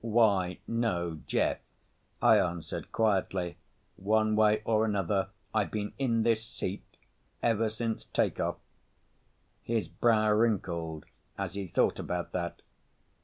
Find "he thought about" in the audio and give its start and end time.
11.53-12.31